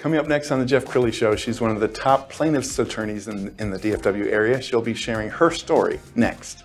[0.00, 3.28] Coming up next on the Jeff Crilley Show, she's one of the top plaintiffs' attorneys
[3.28, 4.58] in, in the DFW area.
[4.62, 6.64] She'll be sharing her story next.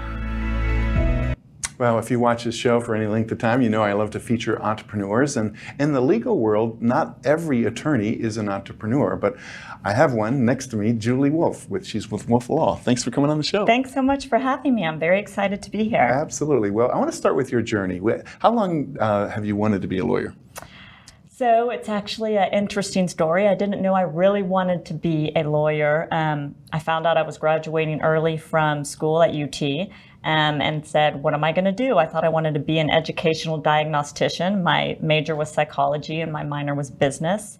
[1.81, 4.11] Well, if you watch this show for any length of time, you know I love
[4.11, 5.35] to feature entrepreneurs.
[5.35, 9.35] And in the legal world, not every attorney is an entrepreneur, but
[9.83, 12.75] I have one next to me, Julie Wolf, with she's with Wolf Law.
[12.75, 13.65] Thanks for coming on the show.
[13.65, 14.85] Thanks so much for having me.
[14.85, 16.01] I'm very excited to be here.
[16.01, 16.69] Absolutely.
[16.69, 17.99] Well, I want to start with your journey.
[18.37, 20.35] How long uh, have you wanted to be a lawyer?
[21.29, 23.47] So it's actually an interesting story.
[23.47, 26.07] I didn't know I really wanted to be a lawyer.
[26.11, 29.89] Um, I found out I was graduating early from school at UT
[30.23, 31.97] um, and said, What am I going to do?
[31.97, 34.63] I thought I wanted to be an educational diagnostician.
[34.63, 37.57] My major was psychology and my minor was business.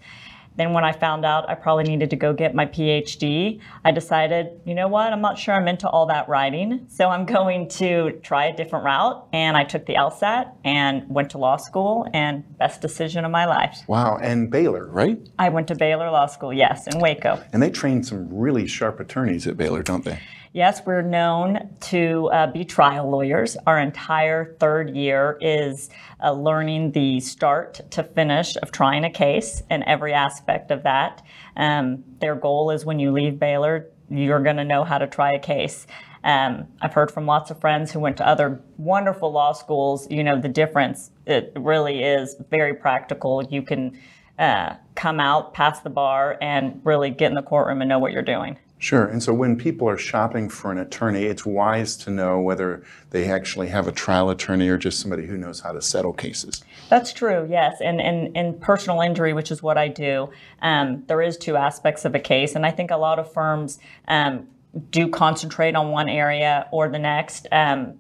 [0.58, 4.60] Then, when I found out I probably needed to go get my PhD, I decided,
[4.66, 6.88] you know what, I'm not sure I'm into all that writing.
[6.90, 9.28] So I'm going to try a different route.
[9.32, 13.46] And I took the LSAT and went to law school, and best decision of my
[13.46, 13.80] life.
[13.88, 14.18] Wow.
[14.22, 15.18] And Baylor, right?
[15.40, 17.42] I went to Baylor Law School, yes, in Waco.
[17.54, 20.20] And they train some really sharp attorneys at Baylor, don't they?
[20.54, 23.56] Yes, we're known to uh, be trial lawyers.
[23.66, 25.90] Our entire third year is
[26.22, 31.24] uh, learning the start to finish of trying a case and every aspect of that.
[31.56, 35.32] Um, their goal is when you leave Baylor, you're going to know how to try
[35.32, 35.88] a case.
[36.26, 40.22] Um, I've heard from lots of friends who went to other wonderful law schools, you
[40.22, 43.42] know, the difference, it really is very practical.
[43.50, 43.98] You can
[44.38, 48.12] uh, come out, pass the bar, and really get in the courtroom and know what
[48.12, 48.58] you're doing.
[48.82, 49.06] Sure.
[49.06, 53.30] And so when people are shopping for an attorney, it's wise to know whether they
[53.30, 56.64] actually have a trial attorney or just somebody who knows how to settle cases.
[56.90, 57.76] That's true, yes.
[57.80, 60.32] And in, in personal injury, which is what I do,
[60.64, 62.56] um, there is two aspects of a case.
[62.56, 63.78] And I think a lot of firms
[64.08, 64.48] um,
[64.90, 67.46] do concentrate on one area or the next.
[67.52, 68.00] Um,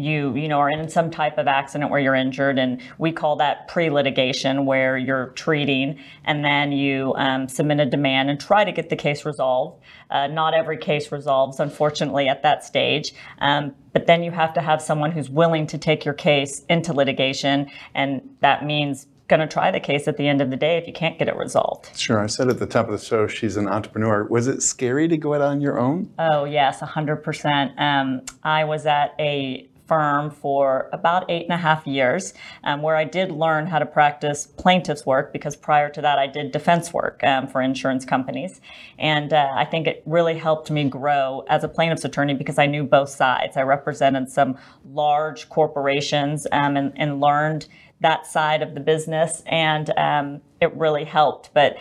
[0.00, 3.36] you you know are in some type of accident where you're injured and we call
[3.36, 8.72] that pre-litigation where you're treating and then you um, submit a demand and try to
[8.72, 14.06] get the case resolved uh, not every case resolves unfortunately at that stage um, but
[14.06, 18.20] then you have to have someone who's willing to take your case into litigation and
[18.40, 20.92] that means going to try the case at the end of the day if you
[20.92, 21.96] can't get it resolved.
[21.96, 22.20] Sure.
[22.20, 24.24] I said at the top of the show she's an entrepreneur.
[24.24, 26.12] Was it scary to go out on your own?
[26.18, 27.80] Oh, yes, 100%.
[27.80, 32.94] Um, I was at a firm for about eight and a half years, um, where
[32.94, 36.92] I did learn how to practice plaintiff's work because prior to that I did defense
[36.92, 38.60] work um, for insurance companies.
[39.00, 42.66] And uh, I think it really helped me grow as a plaintiff's attorney because I
[42.66, 43.56] knew both sides.
[43.56, 47.66] I represented some large corporations um, and, and, learned
[48.00, 51.50] that side of the business, and um, it really helped.
[51.52, 51.78] But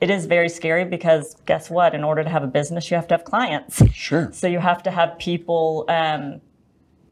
[0.00, 1.94] it is very scary because guess what?
[1.94, 3.82] In order to have a business, you have to have clients.
[3.92, 4.30] Sure.
[4.30, 6.42] So you have to have people um,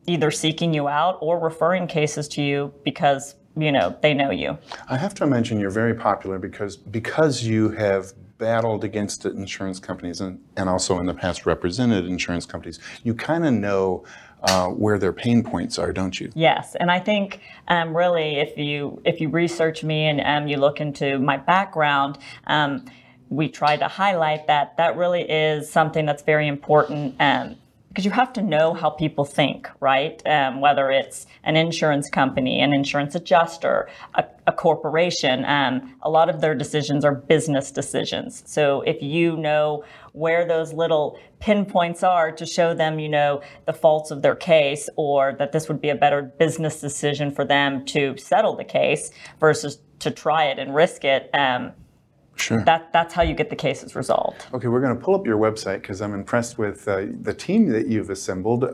[0.06, 4.58] either seeking you out or referring cases to you because you know they know you.
[4.88, 10.20] I have to mention you're very popular because because you have battled against insurance companies
[10.20, 12.80] and, and also in the past represented insurance companies.
[13.04, 14.04] You kind of know
[14.42, 16.30] uh, where their pain points are, don't you?
[16.34, 20.58] Yes, and I think um, really if you if you research me and um, you
[20.58, 22.18] look into my background.
[22.46, 22.84] Um,
[23.30, 27.56] we try to highlight that that really is something that's very important um,
[27.94, 30.20] because you have to know how people think, right?
[30.26, 36.28] Um, whether it's an insurance company, an insurance adjuster, a, a corporation, um, a lot
[36.28, 38.42] of their decisions are business decisions.
[38.46, 43.72] So if you know where those little pinpoints are to show them, you know, the
[43.72, 47.84] faults of their case or that this would be a better business decision for them
[47.84, 51.70] to settle the case versus to try it and risk it, um,
[52.36, 52.62] Sure.
[52.64, 54.46] That, that's how you get the cases resolved.
[54.52, 57.68] Okay, we're going to pull up your website because I'm impressed with uh, the team
[57.70, 58.64] that you've assembled.
[58.64, 58.68] Uh,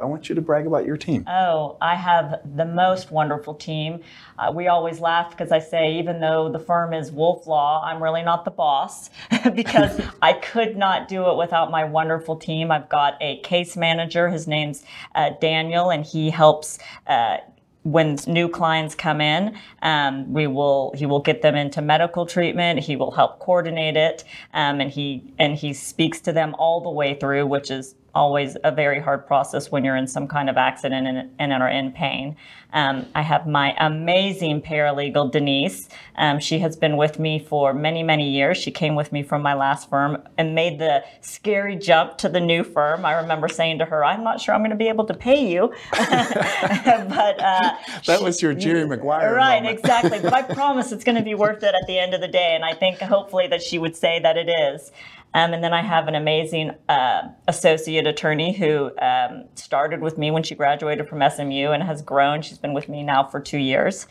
[0.00, 1.24] I want you to brag about your team.
[1.28, 4.00] Oh, I have the most wonderful team.
[4.38, 8.02] Uh, we always laugh because I say, even though the firm is Wolf Law, I'm
[8.02, 9.10] really not the boss
[9.54, 12.70] because I could not do it without my wonderful team.
[12.70, 14.28] I've got a case manager.
[14.28, 14.84] His name's
[15.14, 17.38] uh, Daniel, and he helps uh,
[17.84, 22.80] when new clients come in, um, we will he will get them into medical treatment.
[22.80, 26.90] He will help coordinate it, um, and he and he speaks to them all the
[26.90, 30.56] way through, which is always a very hard process when you're in some kind of
[30.56, 32.36] accident and, and are in pain.
[32.74, 35.88] Um, I have my amazing paralegal, Denise.
[36.16, 38.58] Um, she has been with me for many, many years.
[38.58, 42.40] She came with me from my last firm and made the scary jump to the
[42.40, 43.04] new firm.
[43.04, 45.48] I remember saying to her, I'm not sure I'm going to be able to pay
[45.48, 45.72] you.
[45.92, 47.76] but uh,
[48.06, 49.34] that was your Jerry Maguire.
[49.34, 50.18] Right, exactly.
[50.20, 52.54] But I promise it's going to be worth it at the end of the day.
[52.56, 54.90] And I think hopefully that she would say that it is.
[55.34, 60.30] Um, and then I have an amazing uh, associate attorney who um, started with me
[60.30, 62.40] when she graduated from SMU and has grown.
[62.40, 64.06] She's been with me now for two years.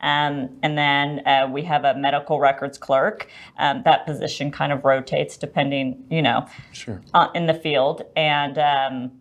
[0.00, 3.28] Um, and then uh, we have a medical records clerk.
[3.58, 7.02] Um, that position kind of rotates depending, you know, sure.
[7.14, 8.02] uh, in the field.
[8.14, 9.12] And um,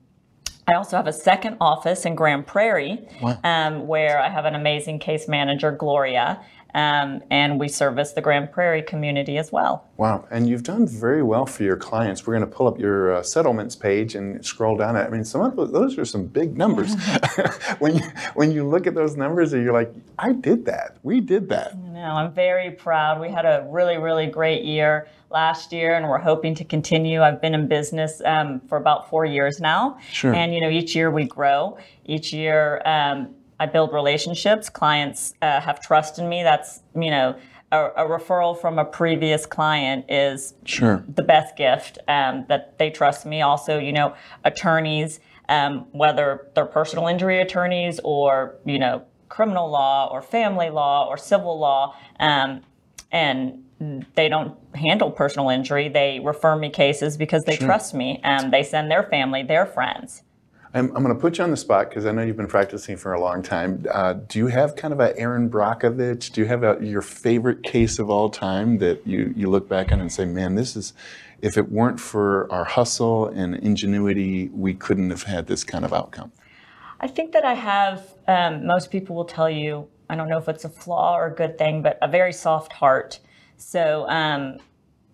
[0.67, 3.39] I also have a second office in Grand Prairie Wow.
[3.43, 6.39] um, where I have an amazing case manager, Gloria.
[6.73, 9.87] Um, and we service the Grand Prairie community as well.
[9.97, 12.27] Wow, and you've done very well for your clients.
[12.27, 14.95] We're going to pull up your uh, settlements page and scroll down.
[14.95, 16.93] I mean, some of those, those are some big numbers.
[17.79, 18.03] when you
[18.35, 20.97] when you look at those numbers, and you're like, I did that.
[21.03, 21.77] We did that.
[21.77, 23.19] No, I'm very proud.
[23.19, 27.21] We had a really, really great year last year, and we're hoping to continue.
[27.21, 30.33] I've been in business um, for about four years now, Sure.
[30.33, 31.77] and you know, each year we grow.
[32.05, 34.69] Each year, um, I build relationships.
[34.69, 36.43] Clients uh, have trust in me.
[36.43, 37.35] That's you know,
[37.71, 41.03] a, a referral from a previous client is Sure.
[41.07, 43.41] the best gift um, that they trust me.
[43.41, 44.13] Also, you know,
[44.43, 45.19] attorneys,
[45.49, 51.17] um, whether they're personal injury attorneys or you know criminal law or family law or
[51.17, 52.61] civil law, um,
[53.11, 53.63] and
[54.15, 55.89] they don't handle personal injury.
[55.89, 58.19] They refer me cases because they trust me.
[58.23, 60.23] Um, they send their family, their friends.
[60.77, 62.97] I'm, I'm going to put you on the spot because I know you've been practicing
[62.97, 63.85] for a long time.
[63.91, 66.31] Uh, do you have kind of a Erin Brockovich?
[66.31, 69.91] Do you have a, your favorite case of all time that you, you look back
[69.91, 70.93] on and say, man, this is,
[71.41, 75.93] if it weren't for our hustle and ingenuity, we couldn't have had this kind of
[75.93, 76.31] outcome?
[76.99, 80.47] I think that I have, um, most people will tell you, I don't know if
[80.47, 83.19] it's a flaw or a good thing, but a very soft heart.
[83.57, 84.57] So, um,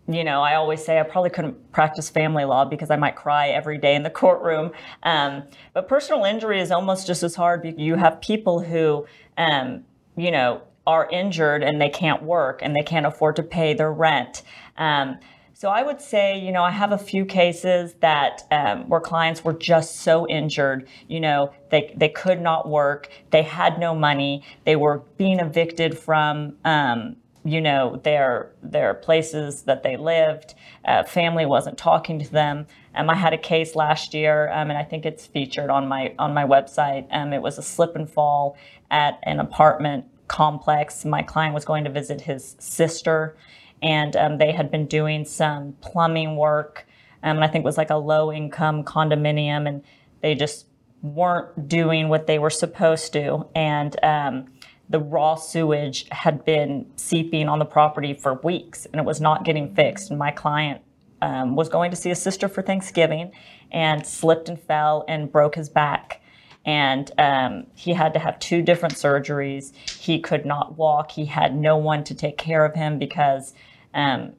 [0.07, 3.49] you know, I always say I probably couldn't practice family law because I might cry
[3.49, 4.71] every day in the courtroom.
[5.03, 7.61] Um, but personal injury is almost just as hard.
[7.61, 9.05] because You have people who,
[9.37, 9.83] um,
[10.15, 13.91] you know, are injured and they can't work and they can't afford to pay their
[13.91, 14.43] rent.
[14.77, 15.17] Um,
[15.55, 19.45] so I would say, you know, I have a few cases that um, where clients
[19.45, 24.43] were just so injured, you know, they they could not work, they had no money,
[24.65, 30.55] they were being evicted from, um, you know, their their places that they lived.
[30.85, 32.67] Uh, family wasn't talking to them.
[32.95, 36.13] Um, I had a case last year, um, and I think it's featured on my
[36.17, 37.07] on my website.
[37.11, 38.57] Um, it was a slip and fall
[38.91, 41.03] at an apartment complex.
[41.03, 43.35] My client was going to visit his sister
[43.83, 46.87] and um, they had been doing some plumbing work.
[47.21, 49.83] Um, and I think it was like a low income condominium, and
[50.21, 50.65] they just
[51.01, 53.45] weren't doing what they were supposed to.
[53.53, 54.45] And um,
[54.89, 59.43] the raw sewage had been seeping on the property for weeks, and it was not
[59.45, 60.09] getting fixed.
[60.09, 60.81] And my client
[61.21, 63.31] um, was going to see his sister for Thanksgiving
[63.71, 66.21] and slipped and fell and broke his back
[66.65, 69.75] and um, he had to have two different surgeries.
[69.75, 71.11] He could not walk.
[71.11, 73.53] He had no one to take care of him because
[73.93, 74.33] um,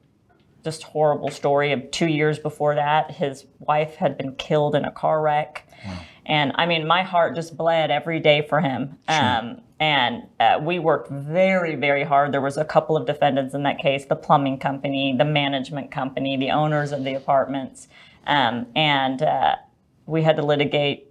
[0.63, 1.71] just horrible story.
[1.71, 5.69] Of two years before that, his wife had been killed in a car wreck,
[6.25, 8.97] and I mean, my heart just bled every day for him.
[9.07, 12.31] Um, and uh, we worked very, very hard.
[12.31, 16.37] There was a couple of defendants in that case: the plumbing company, the management company,
[16.37, 17.87] the owners of the apartments,
[18.25, 19.55] um, and uh,
[20.05, 21.07] we had to litigate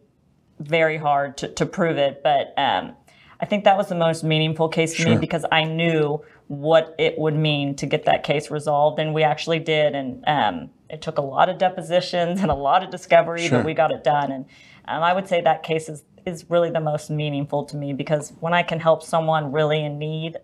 [0.61, 2.23] very hard to, to prove it.
[2.23, 2.95] But um,
[3.41, 7.19] I think that was the most meaningful case to me because I knew what it
[7.19, 9.95] would mean to get that case resolved, and we actually did.
[9.95, 13.59] And um, it took a lot of depositions and a lot of discovery, Sure.
[13.59, 14.33] but we got it done.
[14.33, 14.47] And
[14.87, 18.33] um, I would say that case is is really the most meaningful to me because
[18.41, 20.39] when I can help someone really in need,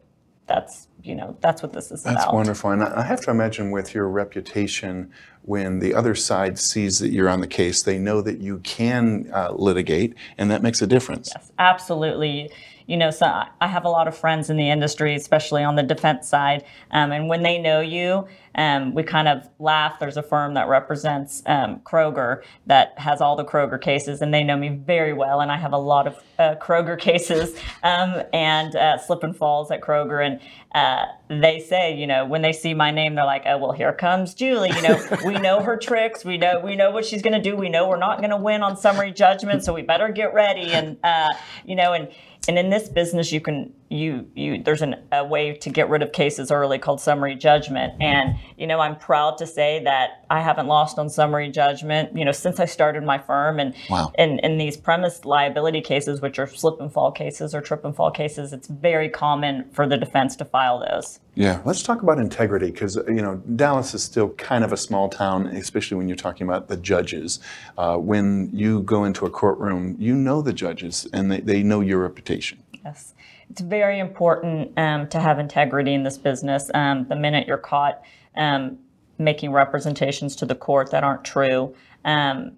[0.47, 2.13] that's you know, that's what this is about.
[2.13, 2.35] That's about.
[2.35, 2.71] wonderful.
[2.71, 5.11] And I I have to imagine with your reputation,
[5.43, 9.31] when the other side sees that you're on the case, they know that you can
[9.33, 11.31] uh, litigate, and that makes a difference.
[11.35, 12.51] Yes absolutely.
[12.91, 13.25] You know, so
[13.61, 16.65] I have a lot of friends in the industry, especially on the defense side.
[16.91, 20.01] Um, and when they know you, um, we kind of laugh.
[20.01, 24.43] There's a firm that represents um, Kroger that has all the Kroger cases, and they
[24.43, 25.41] know me very well.
[25.41, 29.71] And I have a lot of uh, Kroger cases um, and uh, slip and falls
[29.71, 30.27] at Kroger.
[30.27, 30.41] And
[30.75, 33.93] uh, they say, you know, when they see my name, they're like, "Oh, well, here
[33.93, 36.25] comes Julie." You know, we know her tricks.
[36.25, 37.55] We know we know what she's going to do.
[37.57, 40.73] We know we're not going to win on summary judgment, so we better get ready.
[40.73, 41.29] And uh,
[41.65, 42.09] you know, and
[42.49, 46.01] and in this business, you can you you there's an, a way to get rid
[46.01, 47.93] of cases early called summary judgment.
[48.01, 52.17] And you know, I'm proud to say that I haven't lost on summary judgment.
[52.17, 54.13] You know, since I started my firm, and Wow.
[54.17, 57.95] in in these premise liability cases, which are slip and fall cases or trip and
[57.95, 61.19] fall cases, it's very common for the defense to file those.
[61.35, 65.09] Yeah, let's talk about integrity because you know Dallas is still kind of a small
[65.09, 67.41] town, especially when you're talking about the judges.
[67.77, 71.81] Uh, when you go into a courtroom, you know the judges and they, they know
[71.81, 72.63] your reputation.
[72.85, 73.15] Yes.
[73.51, 76.71] It's very important um, to have integrity in this business.
[76.73, 78.03] Um, the minute you're caught
[78.37, 78.79] um,
[79.19, 82.53] making representations to the court that aren't true, um,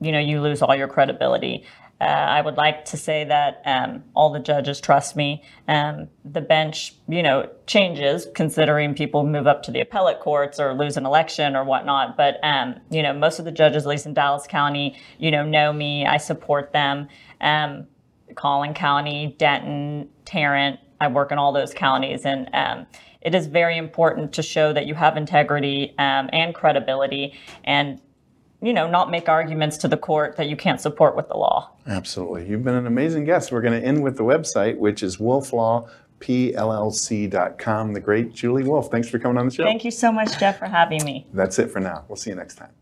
[0.00, 1.64] you know, you lose all your credibility.
[2.00, 5.42] Uh, I would like to say that um, all the judges trust me.
[5.66, 10.74] Um, the bench, you know, changes considering people move up to the appellate courts or
[10.74, 12.16] lose an election or whatnot.
[12.16, 15.44] But um, you know, most of the judges, at least in Dallas County, you know,
[15.44, 16.06] know me.
[16.06, 17.08] I support them.
[18.34, 20.80] Collin County, Denton, Tarrant.
[21.00, 22.86] I work in all those counties, and um,
[23.20, 28.00] it is very important to show that you have integrity um, and credibility, and
[28.60, 31.70] you know, not make arguments to the court that you can't support with the law.
[31.86, 32.48] Absolutely.
[32.48, 33.52] You've been an amazing guest.
[33.52, 37.92] We're going to end with the website, which is wolflawpllc.com.
[37.92, 38.90] The great Julie Wolf.
[38.90, 39.62] Thanks for coming on the show.
[39.62, 41.24] Thank you so much, Jeff, for having me.
[41.32, 42.04] That's it for now.
[42.08, 42.72] We'll see you next time.